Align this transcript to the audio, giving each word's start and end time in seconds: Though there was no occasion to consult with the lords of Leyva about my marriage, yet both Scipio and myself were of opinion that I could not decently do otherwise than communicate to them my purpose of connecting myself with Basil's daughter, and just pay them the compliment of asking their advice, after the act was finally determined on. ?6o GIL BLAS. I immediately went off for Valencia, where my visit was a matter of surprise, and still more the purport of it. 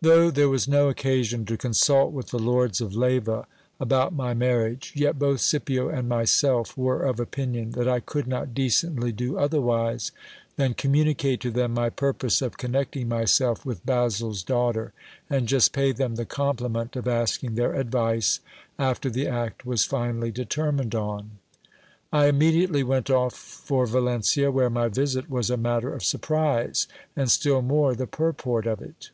Though 0.00 0.30
there 0.30 0.50
was 0.50 0.68
no 0.68 0.90
occasion 0.90 1.46
to 1.46 1.56
consult 1.56 2.12
with 2.12 2.26
the 2.28 2.38
lords 2.38 2.82
of 2.82 2.94
Leyva 2.94 3.46
about 3.80 4.12
my 4.12 4.34
marriage, 4.34 4.92
yet 4.94 5.18
both 5.18 5.40
Scipio 5.40 5.88
and 5.88 6.06
myself 6.06 6.76
were 6.76 7.00
of 7.04 7.18
opinion 7.18 7.70
that 7.70 7.88
I 7.88 8.00
could 8.00 8.26
not 8.26 8.52
decently 8.52 9.12
do 9.12 9.38
otherwise 9.38 10.12
than 10.56 10.74
communicate 10.74 11.40
to 11.40 11.50
them 11.50 11.72
my 11.72 11.88
purpose 11.88 12.42
of 12.42 12.58
connecting 12.58 13.08
myself 13.08 13.64
with 13.64 13.86
Basil's 13.86 14.42
daughter, 14.42 14.92
and 15.30 15.48
just 15.48 15.72
pay 15.72 15.90
them 15.90 16.16
the 16.16 16.26
compliment 16.26 16.96
of 16.96 17.08
asking 17.08 17.54
their 17.54 17.72
advice, 17.72 18.40
after 18.78 19.08
the 19.08 19.26
act 19.26 19.64
was 19.64 19.86
finally 19.86 20.30
determined 20.32 20.94
on. 20.94 21.22
?6o 21.22 21.22
GIL 21.22 21.30
BLAS. 22.12 22.20
I 22.20 22.26
immediately 22.26 22.82
went 22.82 23.08
off 23.08 23.32
for 23.32 23.86
Valencia, 23.86 24.50
where 24.50 24.68
my 24.68 24.88
visit 24.88 25.30
was 25.30 25.48
a 25.48 25.56
matter 25.56 25.94
of 25.94 26.04
surprise, 26.04 26.86
and 27.16 27.30
still 27.30 27.62
more 27.62 27.94
the 27.94 28.06
purport 28.08 28.66
of 28.66 28.82
it. 28.82 29.08